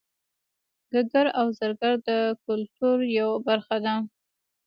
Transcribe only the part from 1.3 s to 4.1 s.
او زرګر د کولتور یوه برخه دي